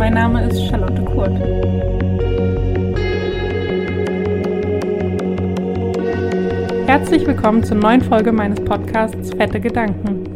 [0.00, 1.38] mein Name ist Charlotte Kurt.
[6.88, 10.29] Herzlich willkommen zur neuen Folge meines Podcasts Fette Gedanken.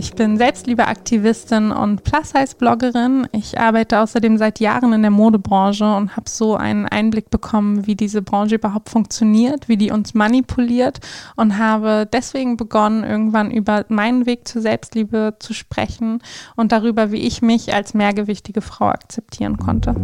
[0.00, 3.28] Ich bin Selbstliebeaktivistin und Plus-Size-Bloggerin.
[3.32, 7.96] Ich arbeite außerdem seit Jahren in der Modebranche und habe so einen Einblick bekommen, wie
[7.96, 11.00] diese Branche überhaupt funktioniert, wie die uns manipuliert
[11.36, 16.22] und habe deswegen begonnen, irgendwann über meinen Weg zur Selbstliebe zu sprechen
[16.56, 19.94] und darüber, wie ich mich als mehrgewichtige Frau akzeptieren konnte.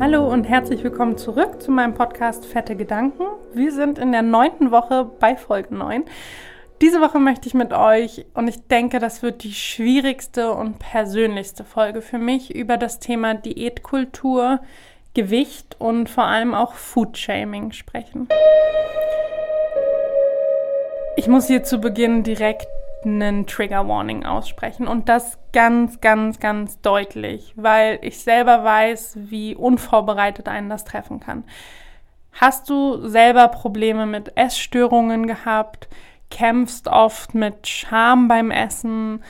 [0.00, 3.24] Hallo und herzlich willkommen zurück zu meinem Podcast Fette Gedanken.
[3.52, 6.04] Wir sind in der neunten Woche bei Folge 9.
[6.80, 11.64] Diese Woche möchte ich mit euch, und ich denke, das wird die schwierigste und persönlichste
[11.64, 14.60] Folge für mich, über das Thema Diätkultur,
[15.14, 18.28] Gewicht und vor allem auch Foodshaming sprechen.
[21.16, 22.68] Ich muss hier zu Beginn direkt
[23.04, 29.54] einen Trigger Warning aussprechen und das ganz, ganz, ganz deutlich, weil ich selber weiß, wie
[29.54, 31.44] unvorbereitet einen das treffen kann.
[32.32, 35.88] Hast du selber Probleme mit Essstörungen gehabt,
[36.30, 39.24] kämpfst oft mit Scham beim Essen,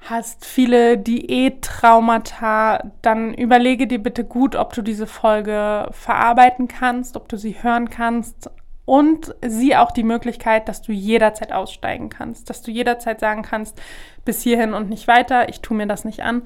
[0.00, 7.28] hast viele Diättraumata, dann überlege dir bitte gut, ob du diese Folge verarbeiten kannst, ob
[7.28, 8.50] du sie hören kannst
[8.84, 13.80] und sieh auch die Möglichkeit, dass du jederzeit aussteigen kannst, dass du jederzeit sagen kannst,
[14.24, 16.42] bis hierhin und nicht weiter, ich tue mir das nicht an.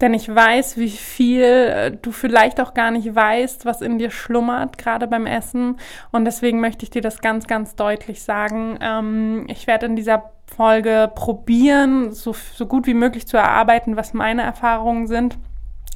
[0.00, 4.10] Denn ich weiß, wie viel äh, du vielleicht auch gar nicht weißt, was in dir
[4.10, 5.76] schlummert, gerade beim Essen.
[6.10, 8.78] Und deswegen möchte ich dir das ganz, ganz deutlich sagen.
[8.80, 14.14] Ähm, ich werde in dieser Folge probieren, so, so gut wie möglich zu erarbeiten, was
[14.14, 15.38] meine Erfahrungen sind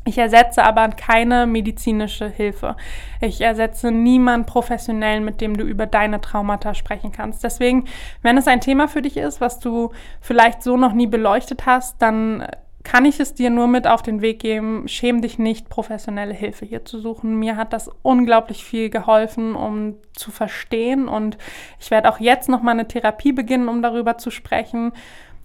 [0.04, 2.76] ich ersetze aber keine medizinische Hilfe.
[3.20, 7.42] Ich ersetze niemand professionellen, mit dem du über deine Traumata sprechen kannst.
[7.42, 7.86] Deswegen,
[8.20, 12.02] wenn es ein Thema für dich ist, was du vielleicht so noch nie beleuchtet hast,
[12.02, 12.46] dann
[12.84, 16.66] kann ich es dir nur mit auf den Weg geben, schäm dich nicht, professionelle Hilfe
[16.66, 17.38] hier zu suchen.
[17.38, 21.38] Mir hat das unglaublich viel geholfen, um zu verstehen und
[21.80, 24.92] ich werde auch jetzt noch mal eine Therapie beginnen, um darüber zu sprechen,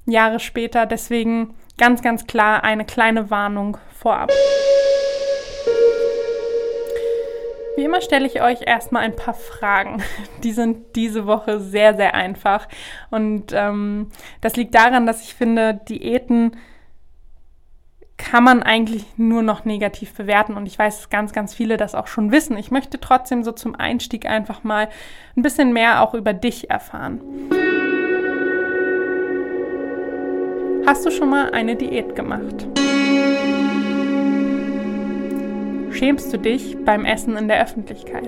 [0.06, 0.86] Jahre später.
[0.86, 4.30] Deswegen ganz, ganz klar eine kleine Warnung vorab.
[7.76, 10.04] Wie immer stelle ich euch erstmal ein paar Fragen.
[10.44, 12.68] Die sind diese Woche sehr, sehr einfach.
[13.10, 14.10] Und ähm,
[14.42, 16.58] das liegt daran, dass ich finde, Diäten
[18.18, 20.58] kann man eigentlich nur noch negativ bewerten.
[20.58, 22.58] Und ich weiß, dass ganz, ganz viele das auch schon wissen.
[22.58, 24.90] Ich möchte trotzdem so zum Einstieg einfach mal
[25.38, 27.22] ein bisschen mehr auch über dich erfahren.
[30.90, 32.68] Hast du schon mal eine Diät gemacht?
[35.92, 38.28] Schämst du dich beim Essen in der Öffentlichkeit?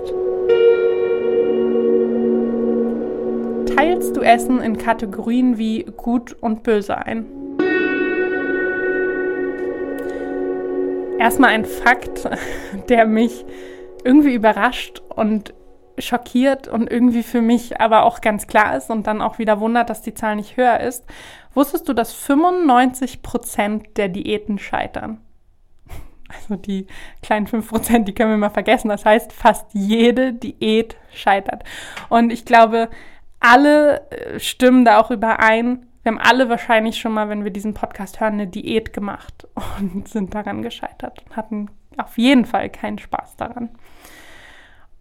[3.74, 7.26] Teilst du Essen in Kategorien wie gut und böse ein?
[11.18, 12.30] Erstmal ein Fakt,
[12.88, 13.44] der mich
[14.04, 15.52] irgendwie überrascht und
[15.98, 19.90] schockiert und irgendwie für mich aber auch ganz klar ist und dann auch wieder wundert,
[19.90, 21.04] dass die Zahl nicht höher ist.
[21.54, 25.20] Wusstest du, dass 95 Prozent der Diäten scheitern?
[26.34, 26.86] Also die
[27.20, 28.88] kleinen 5 Prozent, die können wir mal vergessen.
[28.88, 31.62] Das heißt, fast jede Diät scheitert.
[32.08, 32.88] Und ich glaube,
[33.38, 35.84] alle äh, stimmen da auch überein.
[36.02, 39.46] Wir haben alle wahrscheinlich schon mal, wenn wir diesen Podcast hören, eine Diät gemacht
[39.78, 43.68] und sind daran gescheitert und hatten auf jeden Fall keinen Spaß daran.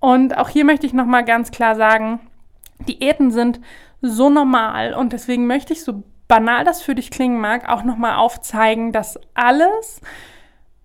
[0.01, 2.19] Und auch hier möchte ich nochmal ganz klar sagen,
[2.87, 3.61] Diäten sind
[4.01, 8.15] so normal und deswegen möchte ich, so banal das für dich klingen mag, auch nochmal
[8.15, 10.01] aufzeigen, dass alles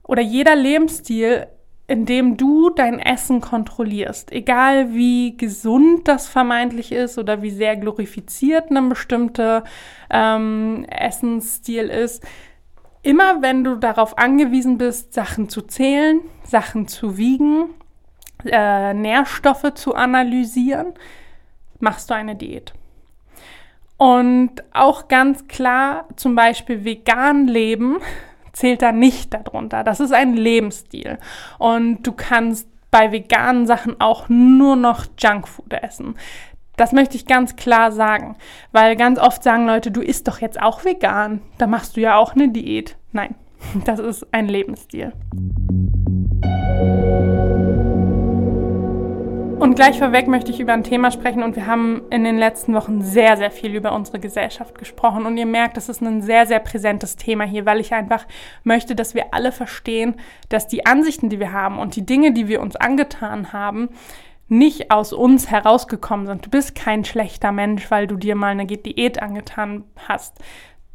[0.02, 1.46] oder jeder Lebensstil,
[1.86, 7.76] in dem du dein Essen kontrollierst, egal wie gesund das vermeintlich ist oder wie sehr
[7.76, 9.64] glorifiziert ein bestimmter
[10.10, 12.22] ähm, Essensstil ist,
[13.02, 17.70] immer wenn du darauf angewiesen bist, Sachen zu zählen, Sachen zu wiegen,
[18.44, 20.94] äh, Nährstoffe zu analysieren,
[21.80, 22.72] machst du eine Diät.
[23.98, 27.98] Und auch ganz klar, zum Beispiel vegan leben
[28.52, 29.84] zählt da nicht darunter.
[29.84, 31.18] Das ist ein Lebensstil.
[31.58, 36.16] Und du kannst bei veganen Sachen auch nur noch Junkfood essen.
[36.76, 38.36] Das möchte ich ganz klar sagen,
[38.72, 42.16] weil ganz oft sagen Leute, du isst doch jetzt auch vegan, da machst du ja
[42.16, 42.96] auch eine Diät.
[43.12, 43.34] Nein,
[43.84, 45.12] das ist ein Lebensstil.
[49.58, 52.74] Und gleich vorweg möchte ich über ein Thema sprechen und wir haben in den letzten
[52.74, 56.46] Wochen sehr, sehr viel über unsere Gesellschaft gesprochen und ihr merkt, das ist ein sehr,
[56.46, 58.26] sehr präsentes Thema hier, weil ich einfach
[58.64, 60.16] möchte, dass wir alle verstehen,
[60.50, 63.88] dass die Ansichten, die wir haben und die Dinge, die wir uns angetan haben,
[64.48, 66.44] nicht aus uns herausgekommen sind.
[66.44, 70.38] Du bist kein schlechter Mensch, weil du dir mal eine Diät angetan hast.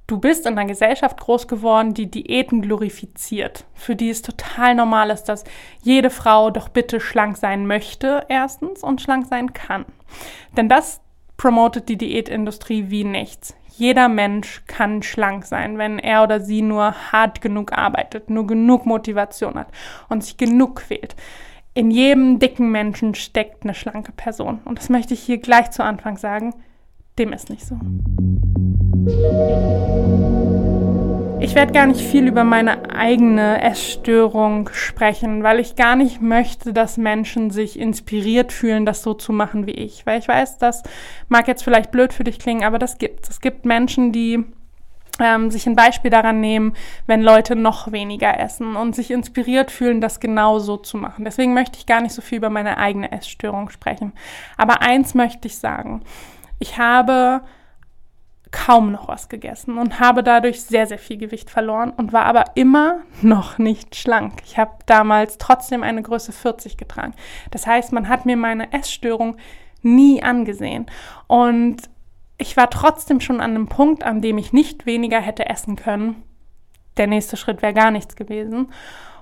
[0.07, 5.09] Du bist in einer Gesellschaft groß geworden, die Diäten glorifiziert, für die es total normal
[5.09, 5.45] ist, dass
[5.81, 9.85] jede Frau doch bitte schlank sein möchte, erstens, und schlank sein kann.
[10.57, 10.99] Denn das
[11.37, 13.55] promotet die Diätindustrie wie nichts.
[13.69, 18.85] Jeder Mensch kann schlank sein, wenn er oder sie nur hart genug arbeitet, nur genug
[18.85, 19.69] Motivation hat
[20.09, 21.15] und sich genug quält
[21.73, 24.59] in jedem dicken Menschen steckt eine schlanke Person.
[24.65, 26.53] Und das möchte ich hier gleich zu Anfang sagen.
[27.17, 27.79] Dem ist nicht so.
[31.39, 36.71] Ich werde gar nicht viel über meine eigene Essstörung sprechen, weil ich gar nicht möchte,
[36.71, 40.05] dass Menschen sich inspiriert fühlen, das so zu machen wie ich.
[40.05, 40.83] Weil ich weiß, das
[41.29, 43.31] mag jetzt vielleicht blöd für dich klingen, aber das gibt es.
[43.31, 44.45] Es gibt Menschen, die
[45.19, 46.73] ähm, sich ein Beispiel daran nehmen,
[47.07, 51.25] wenn Leute noch weniger essen und sich inspiriert fühlen, das genau so zu machen.
[51.25, 54.13] Deswegen möchte ich gar nicht so viel über meine eigene Essstörung sprechen.
[54.57, 56.03] Aber eins möchte ich sagen.
[56.59, 57.41] Ich habe
[58.51, 62.45] kaum noch was gegessen und habe dadurch sehr, sehr viel Gewicht verloren und war aber
[62.55, 64.41] immer noch nicht schlank.
[64.45, 67.13] Ich habe damals trotzdem eine Größe 40 getragen.
[67.49, 69.37] Das heißt, man hat mir meine Essstörung
[69.81, 70.85] nie angesehen.
[71.27, 71.77] Und
[72.37, 76.23] ich war trotzdem schon an einem Punkt, an dem ich nicht weniger hätte essen können.
[76.97, 78.71] Der nächste Schritt wäre gar nichts gewesen.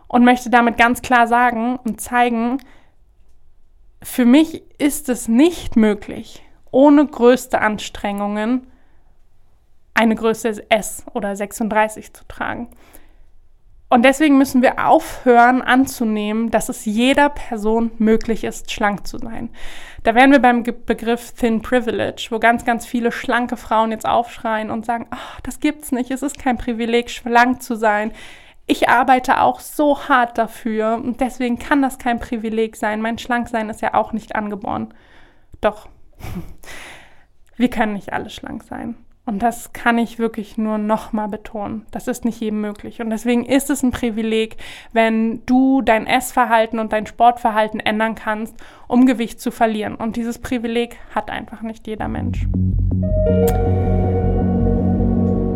[0.07, 2.57] Und möchte damit ganz klar sagen und zeigen,
[4.01, 6.41] für mich ist es nicht möglich,
[6.71, 8.68] ohne größte Anstrengungen
[9.99, 12.69] eine Größe S oder 36 zu tragen.
[13.89, 19.49] Und deswegen müssen wir aufhören anzunehmen, dass es jeder Person möglich ist, schlank zu sein.
[20.03, 24.69] Da wären wir beim Begriff Thin Privilege, wo ganz, ganz viele schlanke Frauen jetzt aufschreien
[24.69, 28.13] und sagen, ach, das gibt's nicht, es ist kein Privileg, schlank zu sein.
[28.67, 33.01] Ich arbeite auch so hart dafür und deswegen kann das kein Privileg sein.
[33.01, 34.93] Mein Schlanksein ist ja auch nicht angeboren.
[35.59, 35.89] Doch,
[37.57, 38.95] wir können nicht alle schlank sein.
[39.29, 41.85] Und das kann ich wirklich nur nochmal betonen.
[41.91, 42.99] Das ist nicht jedem möglich.
[42.99, 44.57] Und deswegen ist es ein Privileg,
[44.91, 48.55] wenn du dein Essverhalten und dein Sportverhalten ändern kannst,
[48.87, 49.93] um Gewicht zu verlieren.
[49.93, 52.47] Und dieses Privileg hat einfach nicht jeder Mensch.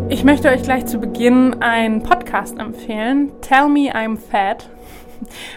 [0.08, 3.32] Ich möchte euch gleich zu Beginn einen Podcast empfehlen.
[3.40, 4.70] Tell Me I'm Fat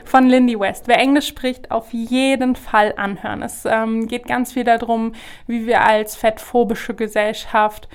[0.06, 0.88] von Lindy West.
[0.88, 3.42] Wer Englisch spricht, auf jeden Fall anhören.
[3.42, 5.14] Es ähm, geht ganz viel darum,
[5.46, 7.88] wie wir als fettphobische Gesellschaft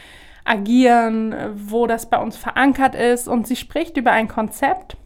[0.45, 3.29] agieren, wo das bei uns verankert ist.
[3.29, 4.97] Und sie spricht über ein Konzept,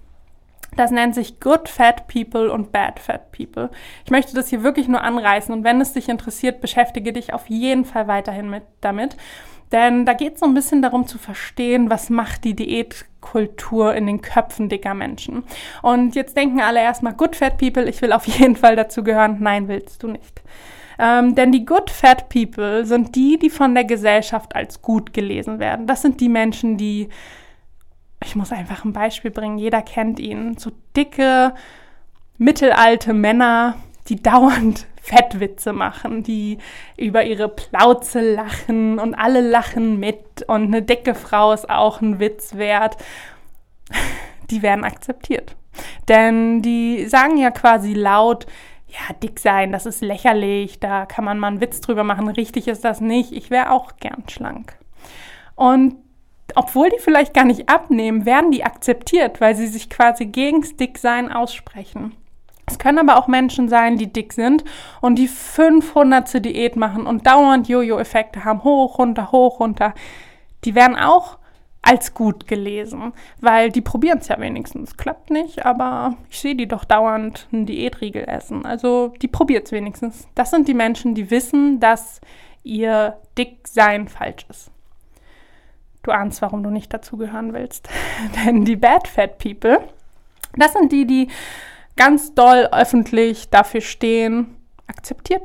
[0.77, 3.71] das nennt sich Good Fat People und Bad Fat People.
[4.05, 7.49] Ich möchte das hier wirklich nur anreißen und wenn es dich interessiert, beschäftige dich auf
[7.49, 9.17] jeden Fall weiterhin mit damit.
[9.73, 14.07] Denn da geht es so ein bisschen darum zu verstehen, was macht die Diätkultur in
[14.07, 15.45] den Köpfen dicker Menschen.
[15.83, 19.39] Und jetzt denken alle erstmal, Good Fat People, ich will auf jeden Fall dazu gehören.
[19.41, 20.43] Nein, willst du nicht.
[20.99, 25.59] Ähm, denn die Good Fat People sind die, die von der Gesellschaft als gut gelesen
[25.59, 25.87] werden.
[25.87, 27.09] Das sind die Menschen, die,
[28.25, 31.53] ich muss einfach ein Beispiel bringen, jeder kennt ihn, so dicke,
[32.39, 33.77] mittelalte Männer,
[34.09, 36.59] die dauernd Fettwitze machen, die
[36.97, 42.19] über ihre Plauze lachen und alle lachen mit und eine dicke Frau ist auch ein
[42.19, 42.97] Witz wert,
[44.51, 45.55] die werden akzeptiert.
[46.09, 48.47] Denn die sagen ja quasi laut,
[48.89, 52.67] ja, dick sein, das ist lächerlich, da kann man mal einen Witz drüber machen, richtig
[52.67, 54.77] ist das nicht, ich wäre auch gern schlank.
[55.55, 55.97] Und
[56.55, 61.31] obwohl die vielleicht gar nicht abnehmen, werden die akzeptiert, weil sie sich quasi gegen Dicksein
[61.31, 62.15] aussprechen.
[62.67, 64.65] Es können aber auch Menschen sein, die dick sind
[65.01, 66.45] und die 500.
[66.45, 69.95] Diät machen und dauernd Jojo-Effekte haben, hoch, runter, hoch, runter.
[70.65, 71.39] Die werden auch
[71.87, 74.97] als gut gelesen, weil die probieren es ja wenigstens.
[74.97, 78.67] Klappt nicht, aber ich sehe die doch dauernd einen Diätriegel essen.
[78.67, 80.27] Also die probiert es wenigstens.
[80.35, 82.21] Das sind die Menschen, die wissen, dass
[82.65, 84.73] ihr Dicksein falsch ist.
[86.03, 87.89] Du ahnst, warum du nicht dazugehören willst.
[88.45, 89.79] Denn die Bad Fat People,
[90.57, 91.29] das sind die, die
[91.97, 95.43] ganz doll öffentlich dafür stehen, akzeptiert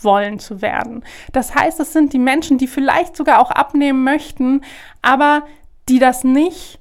[0.00, 1.04] wollen zu werden.
[1.32, 4.62] Das heißt, es sind die Menschen, die vielleicht sogar auch abnehmen möchten,
[5.02, 5.42] aber
[5.88, 6.78] die das nicht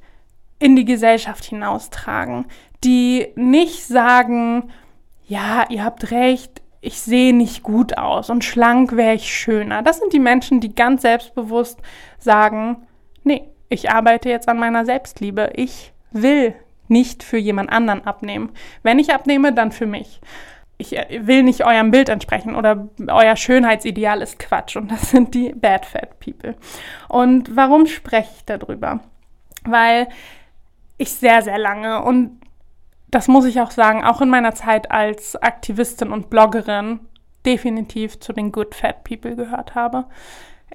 [0.60, 2.46] in die Gesellschaft hinaustragen,
[2.84, 4.72] die nicht sagen,
[5.26, 9.82] ja, ihr habt recht, ich sehe nicht gut aus und schlank wäre ich schöner.
[9.82, 11.80] Das sind die Menschen, die ganz selbstbewusst
[12.20, 12.88] sagen,
[13.24, 15.52] nee, ich arbeite jetzt an meiner Selbstliebe.
[15.56, 16.54] Ich will
[16.88, 18.52] nicht für jemand anderen abnehmen.
[18.84, 20.22] Wenn ich abnehme, dann für mich.
[20.78, 25.34] Ich äh, will nicht eurem Bild entsprechen oder euer Schönheitsideal ist Quatsch und das sind
[25.34, 26.56] die Bad Fat People.
[27.10, 29.00] Und warum spreche ich darüber?
[29.64, 30.08] Weil
[30.98, 32.42] ich sehr, sehr lange und
[33.10, 37.00] das muss ich auch sagen, auch in meiner Zeit als Aktivistin und Bloggerin
[37.46, 40.06] definitiv zu den Good Fat People gehört habe.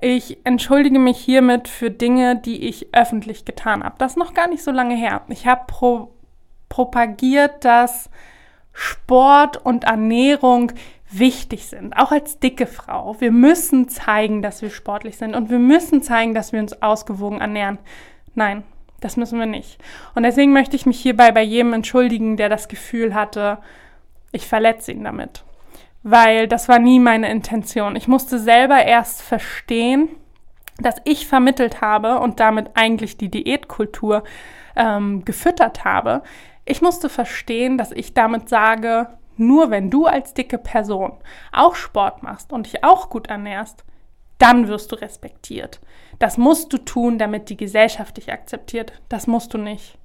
[0.00, 3.94] Ich entschuldige mich hiermit für Dinge, die ich öffentlich getan habe.
[3.98, 5.22] Das ist noch gar nicht so lange her.
[5.28, 6.10] Ich habe pro
[6.68, 8.08] propagiert, dass
[8.72, 10.72] Sport und Ernährung
[11.10, 13.20] wichtig sind, auch als dicke Frau.
[13.20, 17.42] Wir müssen zeigen, dass wir sportlich sind und wir müssen zeigen, dass wir uns ausgewogen
[17.42, 17.78] ernähren.
[18.34, 18.62] Nein,
[19.00, 19.78] das müssen wir nicht.
[20.14, 23.58] Und deswegen möchte ich mich hierbei bei jedem entschuldigen, der das Gefühl hatte,
[24.30, 25.44] ich verletze ihn damit.
[26.02, 27.96] Weil das war nie meine Intention.
[27.96, 30.08] Ich musste selber erst verstehen,
[30.78, 34.24] dass ich vermittelt habe und damit eigentlich die Diätkultur
[34.74, 36.22] ähm, gefüttert habe.
[36.64, 41.12] Ich musste verstehen, dass ich damit sage, nur wenn du als dicke Person
[41.52, 43.84] auch Sport machst und dich auch gut ernährst,
[44.38, 45.80] dann wirst du respektiert.
[46.18, 48.92] Das musst du tun, damit die Gesellschaft dich akzeptiert.
[49.08, 49.98] Das musst du nicht.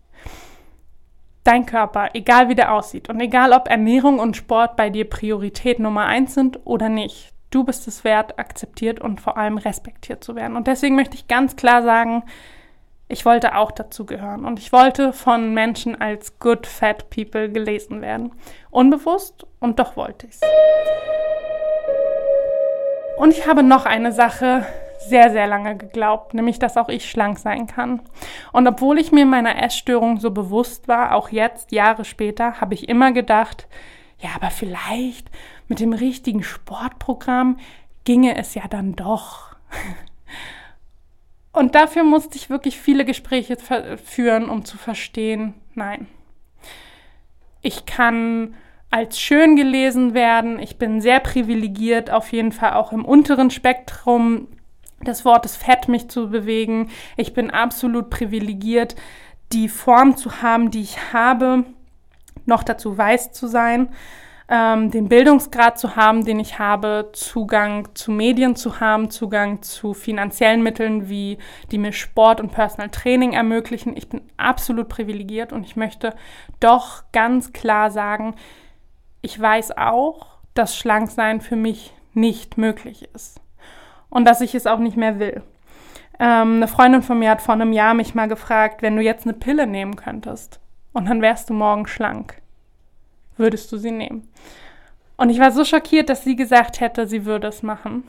[1.48, 5.80] Dein Körper, egal wie der aussieht und egal ob Ernährung und Sport bei dir Priorität
[5.80, 10.36] Nummer eins sind oder nicht, du bist es wert, akzeptiert und vor allem respektiert zu
[10.36, 10.58] werden.
[10.58, 12.24] Und deswegen möchte ich ganz klar sagen,
[13.08, 18.01] ich wollte auch dazu gehören und ich wollte von Menschen als Good Fat People gelesen
[18.01, 18.34] werden.
[18.70, 20.42] Unbewusst und doch wollte ich es.
[23.16, 24.66] Und ich habe noch eine Sache
[25.00, 28.01] sehr, sehr lange geglaubt, nämlich dass auch ich schlank sein kann.
[28.51, 32.89] Und obwohl ich mir meiner Essstörung so bewusst war, auch jetzt, Jahre später, habe ich
[32.89, 33.68] immer gedacht,
[34.20, 35.30] ja, aber vielleicht
[35.68, 37.58] mit dem richtigen Sportprogramm
[38.06, 39.56] ginge es ja dann doch.
[41.51, 43.58] Und dafür musste ich wirklich viele Gespräche
[43.98, 46.08] führen, um zu verstehen, nein.
[47.62, 48.54] Ich kann
[48.89, 50.60] als schön gelesen werden.
[50.60, 54.48] Ich bin sehr privilegiert, auf jeden Fall auch im unteren Spektrum
[55.06, 56.89] des Wortes Fett mich zu bewegen.
[57.16, 58.96] Ich bin absolut privilegiert,
[59.54, 61.63] die Form zu haben, die ich habe,
[62.46, 63.89] noch dazu weiß zu sein
[64.50, 69.94] ähm, den Bildungsgrad zu haben, den ich habe, Zugang zu Medien zu haben, Zugang zu
[69.94, 71.38] finanziellen Mitteln, wie
[71.72, 73.98] die mir Sport und Personal Training ermöglichen.
[73.98, 76.16] Ich bin absolut privilegiert und ich möchte
[76.60, 78.36] doch ganz klar sagen,
[79.22, 83.42] ich weiß auch, dass Schlanksein für mich nicht möglich ist
[84.18, 85.44] und dass ich es auch nicht mehr will.
[86.20, 89.28] Ähm, eine Freundin von mir hat vor einem Jahr mich mal gefragt, wenn du jetzt
[89.28, 90.60] eine Pille nehmen könntest
[90.92, 92.42] und dann wärst du morgen schlank
[93.36, 94.28] würdest du sie nehmen?
[95.16, 98.04] Und ich war so schockiert, dass sie gesagt hätte, sie würde es machen.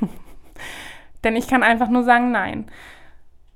[1.24, 2.66] Denn ich kann einfach nur sagen, nein,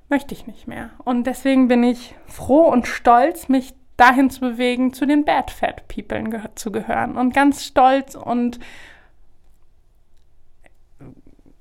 [0.09, 0.89] möchte ich nicht mehr.
[1.05, 5.87] Und deswegen bin ich froh und stolz, mich dahin zu bewegen, zu den Bad Fat
[5.89, 7.19] People zu gehören.
[7.19, 8.59] Und ganz stolz und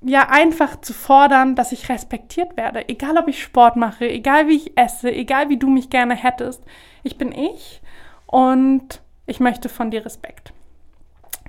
[0.02, 2.90] ja, einfach zu fordern, dass ich respektiert werde.
[2.90, 6.64] Egal, ob ich Sport mache, egal wie ich esse, egal wie du mich gerne hättest.
[7.04, 7.82] Ich bin ich
[8.26, 10.54] und ich möchte von dir Respekt.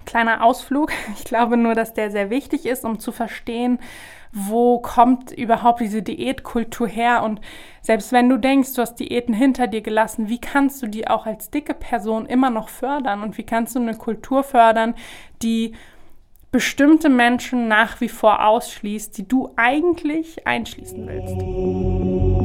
[0.05, 0.93] Kleiner Ausflug.
[1.17, 3.79] Ich glaube nur, dass der sehr wichtig ist, um zu verstehen,
[4.33, 7.23] wo kommt überhaupt diese Diätkultur her?
[7.23, 7.41] Und
[7.81, 11.27] selbst wenn du denkst, du hast Diäten hinter dir gelassen, wie kannst du die auch
[11.27, 13.23] als dicke Person immer noch fördern?
[13.23, 14.95] Und wie kannst du eine Kultur fördern,
[15.43, 15.75] die
[16.53, 22.43] bestimmte Menschen nach wie vor ausschließt, die du eigentlich einschließen willst?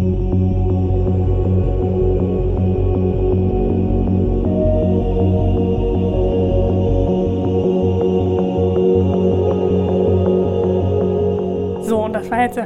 [12.08, 12.60] das war jetzt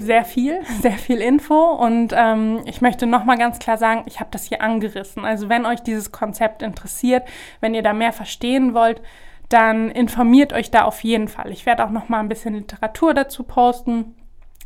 [0.00, 4.30] sehr viel, sehr viel Info und ähm, ich möchte nochmal ganz klar sagen, ich habe
[4.32, 5.24] das hier angerissen.
[5.24, 7.26] Also wenn euch dieses Konzept interessiert,
[7.60, 9.00] wenn ihr da mehr verstehen wollt,
[9.48, 11.52] dann informiert euch da auf jeden Fall.
[11.52, 14.14] Ich werde auch nochmal ein bisschen Literatur dazu posten.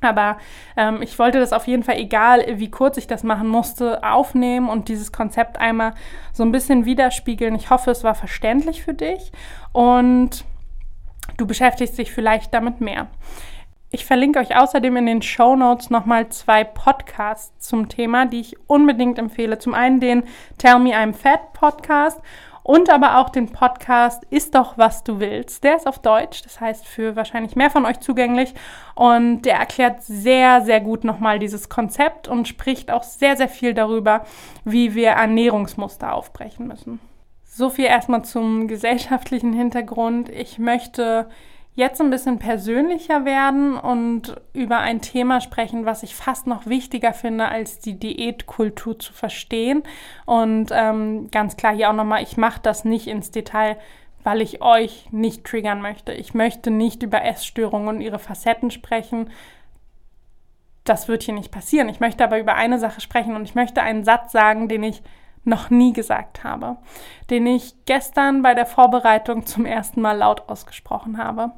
[0.03, 0.39] Aber
[0.77, 4.69] ähm, ich wollte das auf jeden Fall, egal wie kurz ich das machen musste, aufnehmen
[4.71, 5.93] und dieses Konzept einmal
[6.33, 7.55] so ein bisschen widerspiegeln.
[7.55, 9.31] Ich hoffe, es war verständlich für dich
[9.73, 10.45] und
[11.37, 13.09] du beschäftigst dich vielleicht damit mehr.
[13.93, 18.57] Ich verlinke euch außerdem in den Show Notes nochmal zwei Podcasts zum Thema, die ich
[18.69, 19.59] unbedingt empfehle.
[19.59, 20.23] Zum einen den
[20.59, 22.21] Tell Me I'm Fat Podcast
[22.63, 25.65] und aber auch den Podcast Ist doch, was du willst.
[25.65, 28.55] Der ist auf Deutsch, das heißt für wahrscheinlich mehr von euch zugänglich
[28.95, 33.75] und der erklärt sehr, sehr gut nochmal dieses Konzept und spricht auch sehr, sehr viel
[33.75, 34.25] darüber,
[34.65, 37.01] wie wir Ernährungsmuster aufbrechen müssen.
[37.45, 40.29] So viel erstmal zum gesellschaftlichen Hintergrund.
[40.29, 41.29] Ich möchte
[41.75, 47.13] jetzt ein bisschen persönlicher werden und über ein Thema sprechen, was ich fast noch wichtiger
[47.13, 49.83] finde, als die Diätkultur zu verstehen.
[50.27, 53.77] Und ähm, ganz klar hier auch nochmal, ich mache das nicht ins Detail,
[54.23, 56.13] weil ich euch nicht triggern möchte.
[56.13, 59.31] Ich möchte nicht über Essstörungen und ihre Facetten sprechen.
[60.85, 61.89] Das wird hier nicht passieren.
[61.89, 65.03] Ich möchte aber über eine Sache sprechen und ich möchte einen Satz sagen, den ich
[65.45, 66.77] noch nie gesagt habe,
[67.31, 71.53] den ich gestern bei der Vorbereitung zum ersten Mal laut ausgesprochen habe.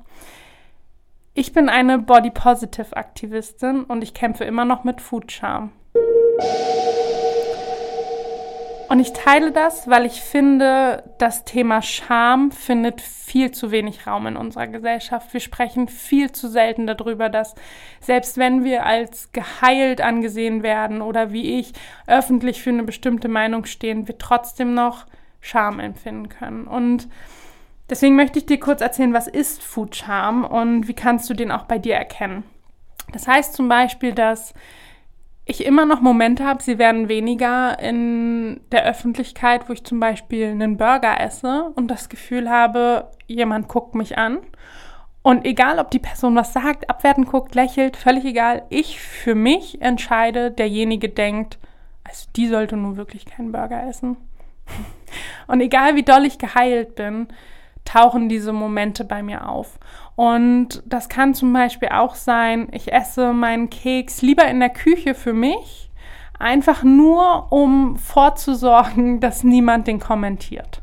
[1.35, 5.73] Ich bin eine Body Positive Aktivistin und ich kämpfe immer noch mit Food Charm.
[8.93, 14.27] Und ich teile das, weil ich finde, das Thema Scham findet viel zu wenig Raum
[14.27, 15.33] in unserer Gesellschaft.
[15.33, 17.55] Wir sprechen viel zu selten darüber, dass
[18.01, 21.73] selbst wenn wir als geheilt angesehen werden oder wie ich
[22.07, 25.07] öffentlich für eine bestimmte Meinung stehen, wir trotzdem noch
[25.41, 26.67] Scham empfinden können.
[26.67, 27.09] Und
[27.89, 31.51] deswegen möchte ich dir kurz erzählen, was ist Food Scham und wie kannst du den
[31.51, 32.45] auch bei dir erkennen.
[33.11, 34.53] Das heißt zum Beispiel, dass
[35.45, 40.47] ich immer noch Momente habe, sie werden weniger in der Öffentlichkeit, wo ich zum Beispiel
[40.47, 44.39] einen Burger esse und das Gefühl habe, jemand guckt mich an.
[45.23, 48.63] Und egal, ob die Person was sagt, abwertend guckt, lächelt, völlig egal.
[48.71, 51.59] Ich für mich entscheide, derjenige denkt,
[52.05, 54.17] also die sollte nun wirklich keinen Burger essen.
[55.47, 57.29] Und egal, wie doll ich geheilt bin,
[57.85, 59.79] tauchen diese Momente bei mir auf.
[60.23, 65.14] Und das kann zum Beispiel auch sein, ich esse meinen Keks lieber in der Küche
[65.14, 65.91] für mich,
[66.38, 70.81] einfach nur, um vorzusorgen, dass niemand den kommentiert.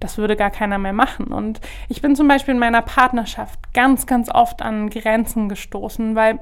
[0.00, 1.26] Das würde gar keiner mehr machen.
[1.26, 1.60] Und
[1.90, 6.40] ich bin zum Beispiel in meiner Partnerschaft ganz, ganz oft an Grenzen gestoßen, weil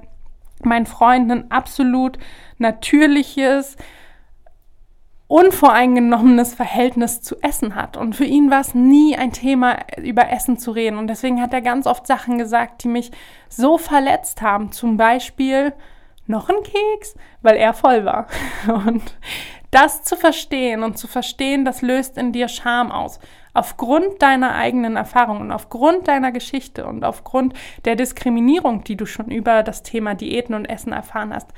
[0.62, 2.20] mein Freund ein absolut
[2.58, 3.76] natürliches,
[5.28, 7.96] unvoreingenommenes Verhältnis zu Essen hat.
[7.96, 10.98] Und für ihn war es nie ein Thema, über Essen zu reden.
[10.98, 13.10] Und deswegen hat er ganz oft Sachen gesagt, die mich
[13.48, 14.72] so verletzt haben.
[14.72, 15.74] Zum Beispiel
[16.26, 18.26] noch ein Keks, weil er voll war.
[18.66, 19.16] Und
[19.70, 23.20] das zu verstehen und zu verstehen, das löst in dir Scham aus.
[23.52, 27.54] Aufgrund deiner eigenen Erfahrungen, aufgrund deiner Geschichte und aufgrund
[27.84, 31.50] der Diskriminierung, die du schon über das Thema Diäten und Essen erfahren hast.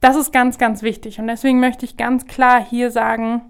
[0.00, 1.18] Das ist ganz, ganz wichtig.
[1.18, 3.42] Und deswegen möchte ich ganz klar hier sagen,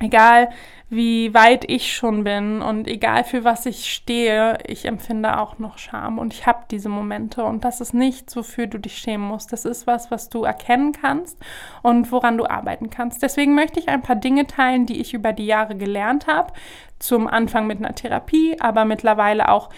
[0.00, 0.50] egal
[0.90, 5.76] wie weit ich schon bin und egal für was ich stehe, ich empfinde auch noch
[5.76, 9.52] Scham und ich habe diese Momente und das ist nichts, wofür du dich schämen musst.
[9.52, 11.38] Das ist was, was du erkennen kannst
[11.82, 13.22] und woran du arbeiten kannst.
[13.22, 16.54] Deswegen möchte ich ein paar Dinge teilen, die ich über die Jahre gelernt habe.
[16.98, 19.68] Zum Anfang mit einer Therapie, aber mittlerweile auch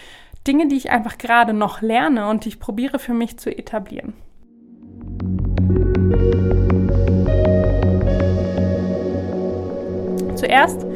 [0.47, 4.15] Dinge, die ich einfach gerade noch lerne und die ich probiere für mich zu etablieren.
[10.37, 10.87] Zuerst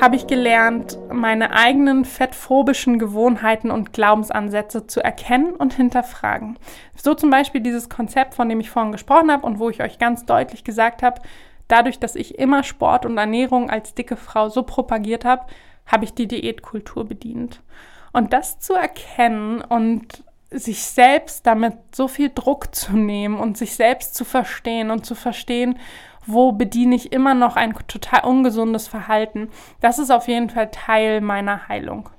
[0.00, 6.58] habe ich gelernt, meine eigenen fettphobischen Gewohnheiten und Glaubensansätze zu erkennen und hinterfragen.
[6.96, 9.98] So zum Beispiel dieses Konzept, von dem ich vorhin gesprochen habe und wo ich euch
[9.98, 11.20] ganz deutlich gesagt habe,
[11.66, 15.46] dadurch, dass ich immer Sport und Ernährung als dicke Frau so propagiert habe,
[15.86, 17.60] habe ich die Diätkultur bedient.
[18.12, 23.74] Und das zu erkennen und sich selbst damit so viel Druck zu nehmen und sich
[23.74, 25.78] selbst zu verstehen und zu verstehen,
[26.26, 29.48] wo bediene ich immer noch ein total ungesundes Verhalten,
[29.80, 32.10] das ist auf jeden Fall Teil meiner Heilung.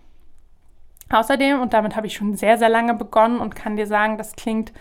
[1.11, 4.35] Außerdem, und damit habe ich schon sehr, sehr lange begonnen und kann dir sagen, das
[4.35, 4.73] klingt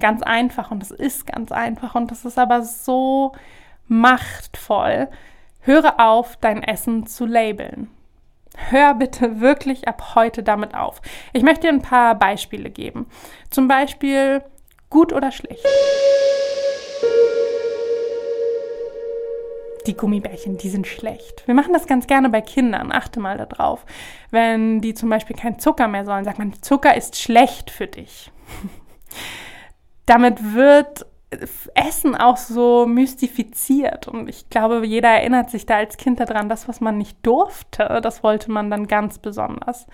[0.00, 3.32] ganz einfach und es ist ganz einfach und das ist aber so
[3.88, 5.08] machtvoll.
[5.60, 7.90] Höre auf, dein Essen zu labeln.
[8.56, 11.00] Hör bitte wirklich ab heute damit auf.
[11.32, 13.06] Ich möchte dir ein paar Beispiele geben.
[13.50, 14.42] Zum Beispiel
[14.90, 15.64] gut oder schlecht.
[19.86, 21.46] Die Gummibärchen, die sind schlecht.
[21.46, 22.92] Wir machen das ganz gerne bei Kindern.
[22.92, 23.84] Achte mal darauf.
[24.30, 28.30] Wenn die zum Beispiel keinen Zucker mehr sollen, sagt man, Zucker ist schlecht für dich.
[30.06, 31.06] Damit wird
[31.74, 34.08] Essen auch so mystifiziert.
[34.08, 38.00] Und ich glaube, jeder erinnert sich da als Kind daran, das, was man nicht durfte,
[38.02, 39.86] das wollte man dann ganz besonders.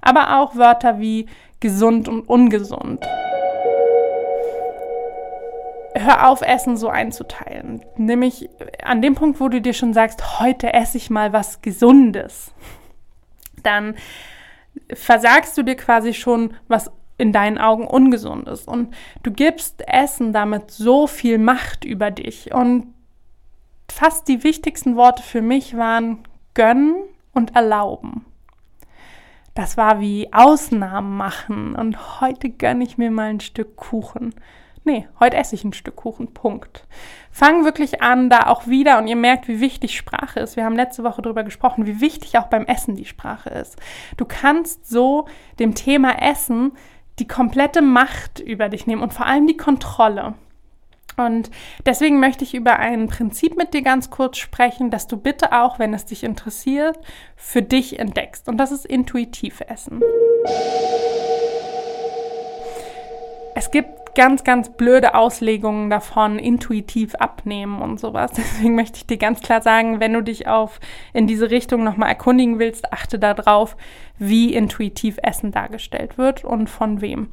[0.00, 1.26] Aber auch Wörter wie
[1.60, 3.04] gesund und ungesund.
[5.94, 7.84] Hör auf, Essen so einzuteilen.
[7.96, 8.48] Nämlich
[8.82, 12.52] an dem Punkt, wo du dir schon sagst, heute esse ich mal was Gesundes.
[13.62, 13.96] Dann
[14.94, 18.68] versagst du dir quasi schon was in deinen Augen ungesund ist.
[18.68, 22.54] Und du gibst Essen damit so viel Macht über dich.
[22.54, 22.94] Und
[23.90, 26.20] fast die wichtigsten Worte für mich waren
[26.54, 26.94] gönnen
[27.32, 28.24] und erlauben.
[29.54, 31.74] Das war wie Ausnahmen machen.
[31.74, 34.32] Und heute gönne ich mir mal ein Stück Kuchen.
[34.84, 36.32] Nee, heute esse ich ein Stück Kuchen.
[36.32, 36.86] Punkt.
[37.30, 40.56] Fang wirklich an, da auch wieder, und ihr merkt, wie wichtig Sprache ist.
[40.56, 43.76] Wir haben letzte Woche darüber gesprochen, wie wichtig auch beim Essen die Sprache ist.
[44.16, 45.26] Du kannst so
[45.58, 46.72] dem Thema Essen
[47.18, 50.34] die komplette Macht über dich nehmen und vor allem die Kontrolle.
[51.16, 51.50] Und
[51.84, 55.78] deswegen möchte ich über ein Prinzip mit dir ganz kurz sprechen, dass du bitte auch,
[55.78, 56.96] wenn es dich interessiert,
[57.34, 58.48] für dich entdeckst.
[58.48, 60.00] Und das ist intuitiv Essen.
[63.58, 68.30] Es gibt ganz, ganz blöde Auslegungen davon, intuitiv abnehmen und sowas.
[68.36, 70.78] Deswegen möchte ich dir ganz klar sagen, wenn du dich auf
[71.12, 73.76] in diese Richtung nochmal erkundigen willst, achte darauf,
[74.16, 77.30] wie intuitiv Essen dargestellt wird und von wem.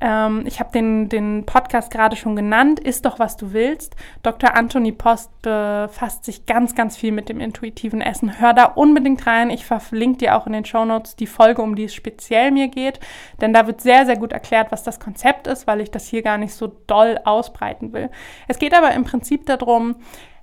[0.00, 3.96] Ähm, ich habe den, den Podcast gerade schon genannt, Ist doch, was du willst.
[4.22, 4.54] Dr.
[4.54, 8.38] Anthony Post befasst sich ganz, ganz viel mit dem intuitiven Essen.
[8.40, 9.50] Hör da unbedingt rein.
[9.50, 12.68] Ich verlinke dir auch in den Show Notes die Folge, um die es speziell mir
[12.68, 13.00] geht.
[13.40, 16.22] Denn da wird sehr, sehr gut erklärt, was das Konzept ist, weil ich das hier
[16.22, 18.10] gar nicht so doll ausbreiten will.
[18.46, 19.96] Es geht aber im Prinzip darum,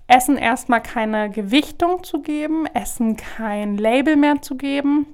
[0.07, 5.07] Essen erstmal keine Gewichtung zu geben, Essen kein Label mehr zu geben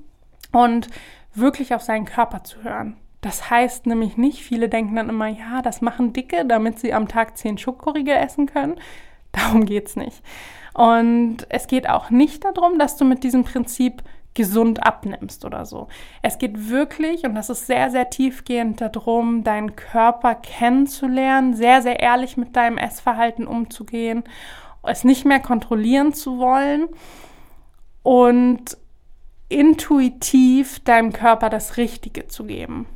[0.52, 0.88] und
[1.34, 2.98] wirklich auf seinen Körper zu hören.
[3.22, 7.08] Das heißt nämlich nicht, viele denken dann immer, ja, das machen Dicke, damit sie am
[7.08, 8.76] Tag zehn Schokoriegel essen können.
[9.32, 10.22] Darum geht es nicht.
[10.74, 14.04] Und es geht auch nicht darum, dass du mit diesem Prinzip
[14.34, 15.88] gesund abnimmst oder so.
[16.22, 22.00] Es geht wirklich, und das ist sehr, sehr tiefgehend darum, deinen Körper kennenzulernen, sehr, sehr
[22.00, 24.24] ehrlich mit deinem Essverhalten umzugehen,
[24.84, 26.88] es nicht mehr kontrollieren zu wollen
[28.04, 28.78] und
[29.50, 32.88] intuitiv deinem Körper das Richtige zu geben.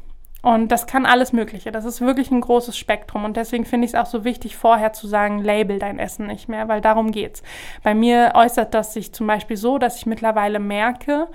[0.45, 1.71] Und das kann alles Mögliche.
[1.71, 3.25] Das ist wirklich ein großes Spektrum.
[3.25, 6.47] Und deswegen finde ich es auch so wichtig, vorher zu sagen, label dein Essen nicht
[6.47, 7.41] mehr, weil darum geht's.
[7.81, 11.29] Bei mir äußert das sich zum Beispiel so, dass ich mittlerweile merke,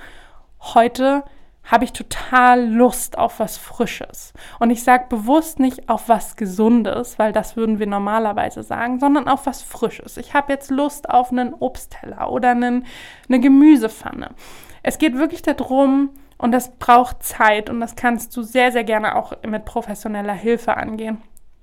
[0.61, 1.25] heute
[1.65, 4.33] habe ich total Lust auf was Frisches.
[4.61, 9.27] Und ich sage bewusst nicht auf was Gesundes, weil das würden wir normalerweise sagen, sondern
[9.27, 10.19] auf was Frisches.
[10.19, 12.87] Ich habe jetzt Lust auf einen Obstteller oder einen,
[13.29, 14.31] eine Gemüsepfanne.
[14.85, 19.17] Es geht wirklich darum, und das braucht Zeit und das kannst du sehr, sehr gerne
[19.17, 21.21] auch mit professioneller Hilfe angehen.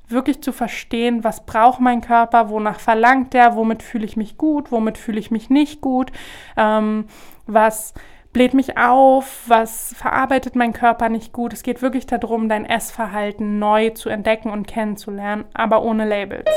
[0.08, 4.72] Wirklich zu verstehen, was braucht mein Körper, wonach verlangt der, womit fühle ich mich gut,
[4.72, 6.12] womit fühle ich mich nicht gut,
[6.56, 7.08] ähm,
[7.48, 7.94] was
[8.34, 11.54] bläht mich auf, was verarbeitet mein Körper nicht gut.
[11.54, 16.50] Es geht wirklich darum, dein Essverhalten neu zu entdecken und kennenzulernen, aber ohne Labels.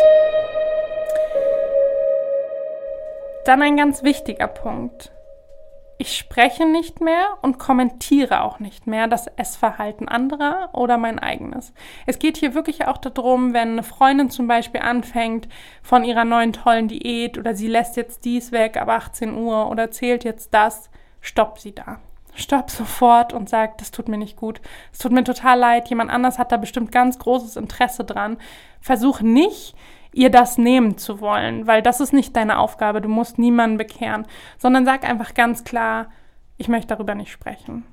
[3.46, 5.10] Dann ein ganz wichtiger Punkt
[6.00, 11.74] ich spreche nicht mehr und kommentiere auch nicht mehr das Essverhalten anderer oder mein eigenes.
[12.06, 15.46] Es geht hier wirklich auch darum, wenn eine Freundin zum Beispiel anfängt
[15.82, 19.90] von ihrer neuen tollen Diät oder sie lässt jetzt dies weg ab 18 Uhr oder
[19.90, 20.88] zählt jetzt das,
[21.20, 21.98] stopp sie da.
[22.34, 24.62] Stopp sofort und sagt, das tut mir nicht gut.
[24.94, 25.90] Es tut mir total leid.
[25.90, 28.38] Jemand anders hat da bestimmt ganz großes Interesse dran.
[28.80, 29.74] Versuch nicht,
[30.12, 34.26] ihr das nehmen zu wollen, weil das ist nicht deine Aufgabe, du musst niemanden bekehren,
[34.58, 36.08] sondern sag einfach ganz klar,
[36.56, 37.84] ich möchte darüber nicht sprechen.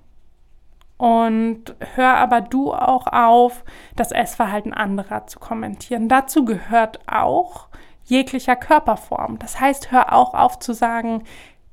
[0.98, 3.64] Und hör aber du auch auf,
[3.96, 6.10] das Essverhalten anderer zu kommentieren.
[6.10, 7.68] Dazu gehört auch
[8.04, 9.38] jeglicher Körperform.
[9.38, 11.24] Das heißt, hör auch auf zu sagen,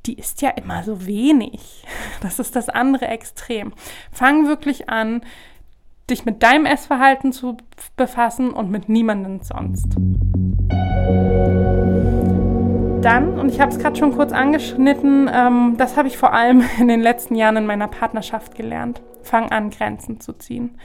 [0.04, 1.86] die ist ja immer so wenig.
[2.20, 3.74] Das ist das andere Extrem.
[4.10, 5.22] Fang wirklich an,
[6.10, 7.56] dich mit deinem Essverhalten zu
[7.96, 9.96] befassen und mit niemandem sonst.
[13.02, 16.64] Dann, und ich habe es gerade schon kurz angeschnitten, ähm, das habe ich vor allem
[16.78, 19.02] in den letzten Jahren in meiner Partnerschaft gelernt.
[19.22, 20.78] Fang an, Grenzen zu ziehen.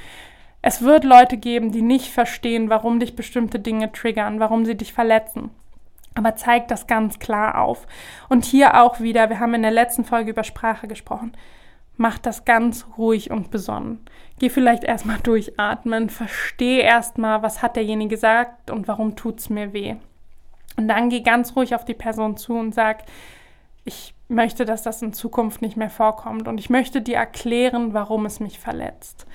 [0.61, 4.91] Es wird Leute geben, die nicht verstehen, warum dich bestimmte Dinge triggern, warum sie dich
[4.91, 5.51] verletzen.
[6.15, 7.87] Aber zeig das ganz klar auf.
[8.27, 11.31] Und hier auch wieder, wir haben in der letzten Folge über Sprache gesprochen
[11.99, 13.99] mach das ganz ruhig und besonnen.
[14.39, 19.95] Geh vielleicht erstmal durchatmen, versteh erstmal, was hat derjenige gesagt und warum tut's mir weh.
[20.77, 23.03] Und dann geh ganz ruhig auf die Person zu und sag,
[23.83, 28.25] ich möchte, dass das in Zukunft nicht mehr vorkommt und ich möchte dir erklären, warum
[28.25, 29.27] es mich verletzt.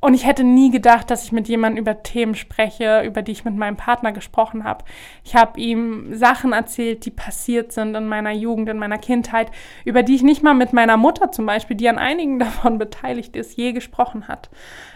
[0.00, 3.44] Und ich hätte nie gedacht, dass ich mit jemandem über Themen spreche, über die ich
[3.44, 4.84] mit meinem Partner gesprochen habe.
[5.24, 9.50] Ich habe ihm Sachen erzählt, die passiert sind in meiner Jugend, in meiner Kindheit,
[9.84, 13.36] über die ich nicht mal mit meiner Mutter zum Beispiel, die an einigen davon beteiligt
[13.36, 14.48] ist, je gesprochen hat.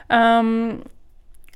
[0.08, 0.82] Ähm,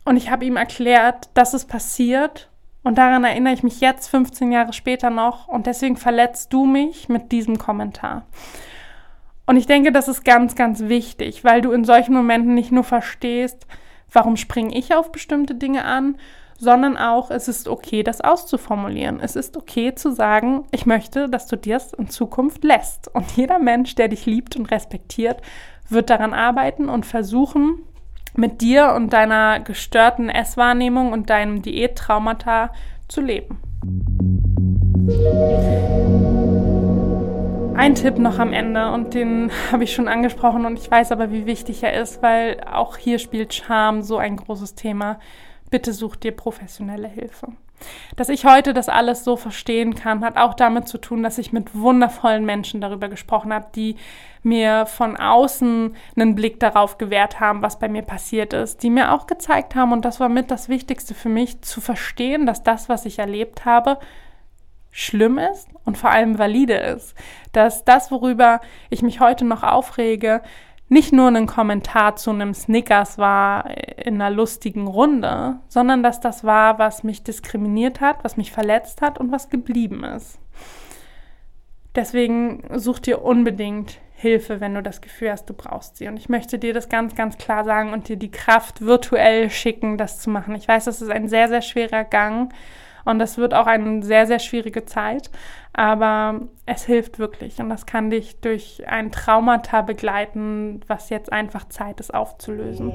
[0.04, 2.50] und ich habe ihm erklärt, dass es passiert.
[2.82, 5.48] Und daran erinnere ich mich jetzt, 15 Jahre später noch.
[5.48, 8.26] Und deswegen verletzt du mich mit diesem Kommentar.
[9.48, 12.84] Und ich denke, das ist ganz, ganz wichtig, weil du in solchen Momenten nicht nur
[12.84, 13.66] verstehst,
[14.12, 16.18] warum springe ich auf bestimmte Dinge an,
[16.58, 19.20] sondern auch, es ist okay, das auszuformulieren.
[19.20, 23.08] Es ist okay zu sagen, ich möchte, dass du dir es in Zukunft lässt.
[23.14, 25.40] Und jeder Mensch, der dich liebt und respektiert,
[25.88, 27.78] wird daran arbeiten und versuchen,
[28.34, 32.70] mit dir und deiner gestörten Esswahrnehmung und deinem Diättraumata
[33.08, 33.56] zu leben.
[37.78, 41.30] Ein Tipp noch am Ende und den habe ich schon angesprochen und ich weiß aber,
[41.30, 45.20] wie wichtig er ist, weil auch hier spielt Scham so ein großes Thema.
[45.70, 47.52] Bitte such dir professionelle Hilfe.
[48.16, 51.52] Dass ich heute das alles so verstehen kann, hat auch damit zu tun, dass ich
[51.52, 53.94] mit wundervollen Menschen darüber gesprochen habe, die
[54.42, 59.12] mir von außen einen Blick darauf gewährt haben, was bei mir passiert ist, die mir
[59.12, 62.88] auch gezeigt haben, und das war mit das Wichtigste für mich, zu verstehen, dass das,
[62.88, 63.98] was ich erlebt habe,
[64.98, 67.14] schlimm ist und vor allem valide ist.
[67.52, 70.42] Dass das, worüber ich mich heute noch aufrege,
[70.88, 76.44] nicht nur ein Kommentar zu einem Snickers war in einer lustigen Runde, sondern dass das
[76.44, 80.38] war, was mich diskriminiert hat, was mich verletzt hat und was geblieben ist.
[81.94, 86.08] Deswegen such dir unbedingt Hilfe, wenn du das Gefühl hast, du brauchst sie.
[86.08, 89.96] Und ich möchte dir das ganz, ganz klar sagen und dir die Kraft virtuell schicken,
[89.96, 90.56] das zu machen.
[90.56, 92.52] Ich weiß, das ist ein sehr, sehr schwerer Gang
[93.08, 95.30] und das wird auch eine sehr, sehr schwierige Zeit.
[95.72, 101.68] Aber es hilft wirklich und das kann dich durch ein Traumata begleiten, was jetzt einfach
[101.68, 102.90] Zeit ist aufzulösen.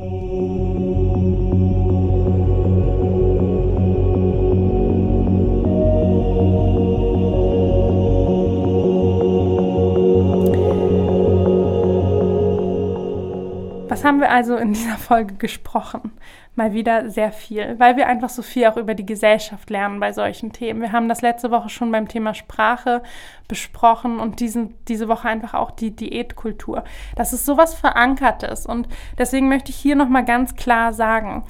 [14.02, 16.12] Haben wir also in dieser Folge gesprochen?
[16.56, 20.14] Mal wieder sehr viel, weil wir einfach so viel auch über die Gesellschaft lernen bei
[20.14, 20.82] solchen Themen.
[20.82, 23.02] Wir haben das letzte Woche schon beim Thema Sprache
[23.48, 26.84] besprochen und diesen, diese Woche einfach auch die Diätkultur.
[27.16, 31.44] Das ist sowas Verankertes und deswegen möchte ich hier nochmal ganz klar sagen,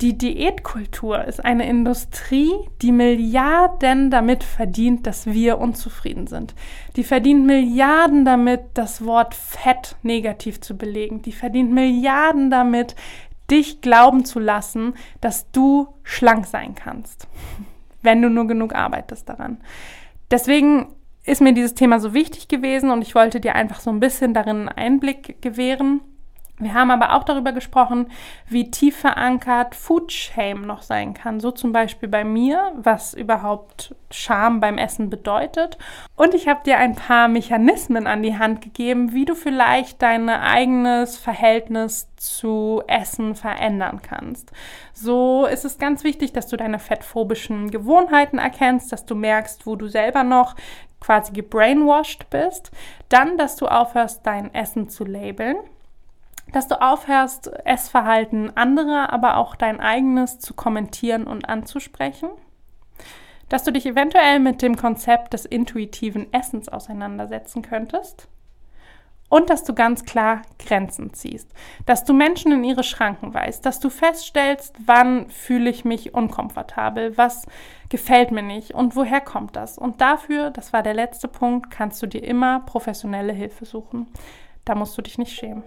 [0.00, 6.54] die Diätkultur ist eine Industrie, die Milliarden damit verdient, dass wir unzufrieden sind.
[6.94, 11.22] Die verdient Milliarden damit, das Wort Fett negativ zu belegen.
[11.22, 12.94] Die verdient Milliarden damit,
[13.50, 17.26] dich glauben zu lassen, dass du schlank sein kannst,
[18.02, 19.58] wenn du nur genug arbeitest daran.
[20.30, 24.00] Deswegen ist mir dieses Thema so wichtig gewesen und ich wollte dir einfach so ein
[24.00, 26.02] bisschen darin einen Einblick gewähren
[26.58, 28.10] wir haben aber auch darüber gesprochen,
[28.48, 31.38] wie tief verankert Food Shame noch sein kann.
[31.38, 35.78] So zum Beispiel bei mir, was überhaupt Scham beim Essen bedeutet.
[36.16, 40.28] Und ich habe dir ein paar Mechanismen an die Hand gegeben, wie du vielleicht dein
[40.28, 44.50] eigenes Verhältnis zu Essen verändern kannst.
[44.92, 49.76] So ist es ganz wichtig, dass du deine fettphobischen Gewohnheiten erkennst, dass du merkst, wo
[49.76, 50.56] du selber noch
[51.00, 52.72] quasi gebrainwashed bist.
[53.08, 55.58] Dann, dass du aufhörst, dein Essen zu labeln
[56.52, 62.30] dass du aufhörst, Essverhalten anderer, aber auch dein eigenes zu kommentieren und anzusprechen,
[63.48, 68.28] dass du dich eventuell mit dem Konzept des intuitiven Essens auseinandersetzen könntest.
[69.30, 71.52] Und dass du ganz klar Grenzen ziehst,
[71.84, 77.18] dass du Menschen in ihre Schranken weist, dass du feststellst, wann fühle ich mich unkomfortabel,
[77.18, 77.44] was
[77.90, 78.72] gefällt mir nicht?
[78.72, 79.76] Und woher kommt das.
[79.76, 84.06] Und dafür, das war der letzte Punkt, kannst du dir immer professionelle Hilfe suchen.
[84.68, 85.62] Da musst du dich nicht schämen.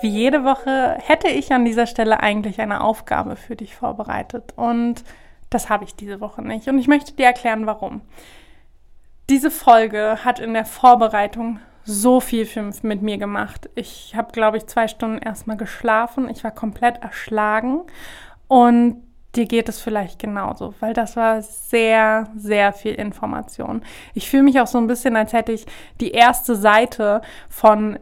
[0.00, 5.04] Wie jede Woche hätte ich an dieser Stelle eigentlich eine Aufgabe für dich vorbereitet und
[5.50, 6.66] das habe ich diese Woche nicht.
[6.66, 8.00] Und ich möchte dir erklären, warum.
[9.30, 12.48] Diese Folge hat in der Vorbereitung so viel
[12.82, 13.70] mit mir gemacht.
[13.76, 16.28] Ich habe, glaube ich, zwei Stunden erstmal geschlafen.
[16.28, 17.82] Ich war komplett erschlagen.
[18.48, 18.96] Und
[19.34, 23.82] dir geht es vielleicht genauso, weil das war sehr, sehr viel Information.
[24.14, 25.66] Ich fühle mich auch so ein bisschen, als hätte ich
[26.00, 27.98] die erste Seite von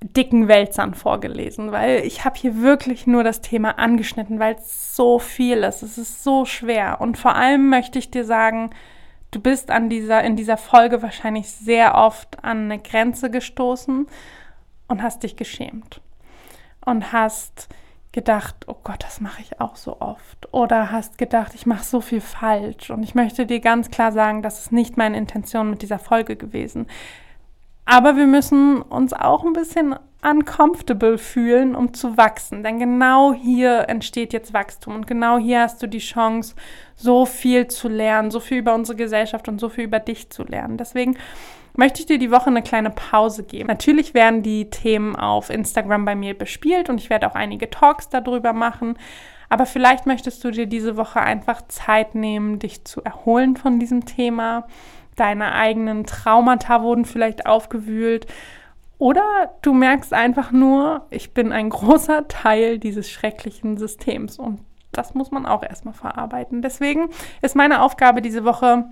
[0.00, 5.18] dicken Wälzern vorgelesen, weil ich habe hier wirklich nur das Thema angeschnitten, weil es so
[5.18, 5.82] viel ist.
[5.82, 7.00] Es ist so schwer.
[7.00, 8.70] Und vor allem möchte ich dir sagen,
[9.32, 14.06] du bist an dieser, in dieser Folge wahrscheinlich sehr oft an eine Grenze gestoßen
[14.86, 16.00] und hast dich geschämt.
[16.84, 17.68] Und hast
[18.12, 20.52] gedacht, oh Gott, das mache ich auch so oft.
[20.52, 22.90] Oder hast gedacht, ich mache so viel falsch.
[22.90, 26.36] Und ich möchte dir ganz klar sagen, das ist nicht meine Intention mit dieser Folge
[26.36, 26.86] gewesen.
[27.84, 32.62] Aber wir müssen uns auch ein bisschen uncomfortable fühlen, um zu wachsen.
[32.62, 36.54] Denn genau hier entsteht jetzt Wachstum und genau hier hast du die Chance,
[36.96, 40.42] so viel zu lernen, so viel über unsere Gesellschaft und so viel über dich zu
[40.42, 40.76] lernen.
[40.76, 41.16] Deswegen
[41.78, 43.68] möchte ich dir die Woche eine kleine Pause geben.
[43.68, 48.08] Natürlich werden die Themen auf Instagram bei mir bespielt und ich werde auch einige Talks
[48.08, 48.98] darüber machen.
[49.48, 54.04] Aber vielleicht möchtest du dir diese Woche einfach Zeit nehmen, dich zu erholen von diesem
[54.04, 54.66] Thema
[55.18, 58.26] deine eigenen Traumata wurden vielleicht aufgewühlt.
[58.98, 59.22] Oder
[59.62, 64.38] du merkst einfach nur, ich bin ein großer Teil dieses schrecklichen Systems.
[64.38, 64.60] Und
[64.92, 66.62] das muss man auch erstmal verarbeiten.
[66.62, 67.10] Deswegen
[67.42, 68.86] ist meine Aufgabe diese Woche,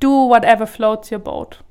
[0.00, 1.64] do whatever floats your boat.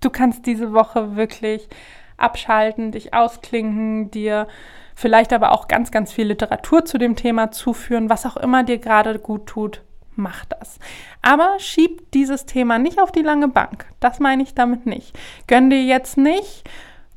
[0.00, 1.68] Du kannst diese Woche wirklich
[2.16, 4.46] abschalten, dich ausklinken, dir
[4.94, 8.78] vielleicht aber auch ganz, ganz viel Literatur zu dem Thema zuführen, was auch immer dir
[8.78, 9.82] gerade gut tut
[10.20, 10.78] mach das.
[11.22, 13.86] Aber schieb dieses Thema nicht auf die lange Bank.
[13.98, 15.18] Das meine ich damit nicht.
[15.46, 16.64] Gönn dir jetzt nicht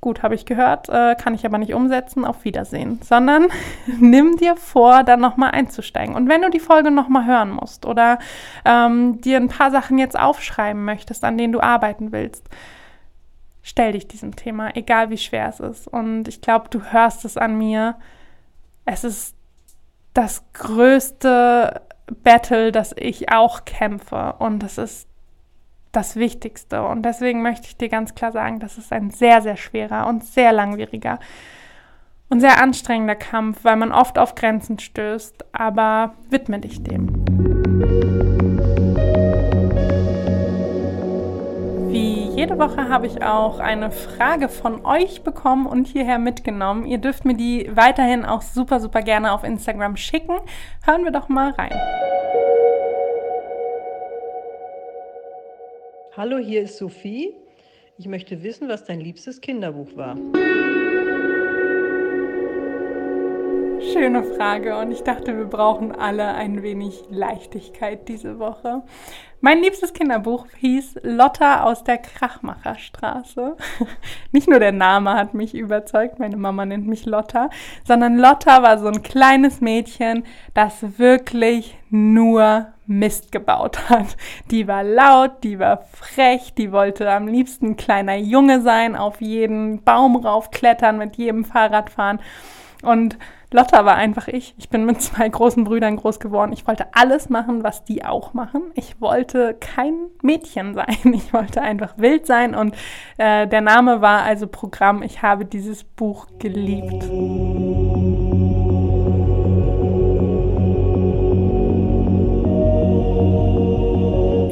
[0.03, 3.47] gut, habe ich gehört, äh, kann ich aber nicht umsetzen, auf Wiedersehen, sondern
[3.99, 6.13] nimm dir vor, dann nochmal einzusteigen.
[6.13, 8.19] Und wenn du die Folge nochmal hören musst oder
[8.65, 12.49] ähm, dir ein paar Sachen jetzt aufschreiben möchtest, an denen du arbeiten willst,
[13.61, 15.87] stell dich diesem Thema, egal wie schwer es ist.
[15.87, 17.95] Und ich glaube, du hörst es an mir.
[18.83, 19.37] Es ist
[20.13, 21.81] das größte
[22.23, 24.35] Battle, das ich auch kämpfe.
[24.39, 25.07] Und das ist
[25.93, 26.83] das Wichtigste.
[26.83, 30.25] Und deswegen möchte ich dir ganz klar sagen, das ist ein sehr, sehr schwerer und
[30.25, 31.19] sehr langwieriger
[32.29, 35.45] und sehr anstrengender Kampf, weil man oft auf Grenzen stößt.
[35.53, 37.07] Aber widme dich dem.
[41.89, 46.87] Wie jede Woche habe ich auch eine Frage von euch bekommen und hierher mitgenommen.
[46.87, 50.37] Ihr dürft mir die weiterhin auch super, super gerne auf Instagram schicken.
[50.83, 51.79] Hören wir doch mal rein.
[56.15, 57.33] Hallo, hier ist Sophie.
[57.97, 60.15] Ich möchte wissen, was dein liebstes Kinderbuch war.
[63.93, 68.81] Schöne Frage und ich dachte, wir brauchen alle ein wenig Leichtigkeit diese Woche.
[69.39, 73.55] Mein liebstes Kinderbuch hieß Lotta aus der Krachmacherstraße.
[74.31, 77.51] Nicht nur der Name hat mich überzeugt, meine Mama nennt mich Lotta,
[77.83, 80.23] sondern Lotta war so ein kleines Mädchen,
[80.55, 84.17] das wirklich nur Mist gebaut hat.
[84.49, 89.21] Die war laut, die war frech, die wollte am liebsten ein kleiner Junge sein, auf
[89.21, 92.19] jeden Baum raufklettern, mit jedem Fahrrad fahren.
[92.81, 93.17] Und
[93.53, 94.55] Lotta war einfach ich.
[94.57, 96.51] Ich bin mit zwei großen Brüdern groß geworden.
[96.53, 98.63] Ich wollte alles machen, was die auch machen.
[98.73, 100.97] Ich wollte kein Mädchen sein.
[101.13, 102.55] Ich wollte einfach wild sein.
[102.55, 102.75] Und
[103.17, 105.03] äh, der Name war also Programm.
[105.03, 107.03] Ich habe dieses Buch geliebt.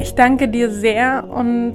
[0.00, 1.74] Ich danke dir sehr und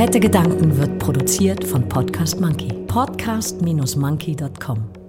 [0.01, 2.73] Fette Gedanken wird produziert von Podcast Monkey.
[2.87, 5.00] Podcast-monkey.com